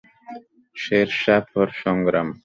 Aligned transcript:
Sher Shah 0.75 1.41
for 1.49 1.67
সংগ্রাম! 1.81 2.27